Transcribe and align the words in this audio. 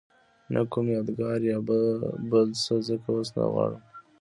نه 0.53 0.61
کوم 0.71 0.85
یادګار 0.95 1.39
یا 1.51 1.57
بل 2.31 2.47
څه 2.63 2.73
ځکه 2.87 3.07
اوس 3.13 3.29
نه 3.37 3.43
غواړم. 3.51 3.81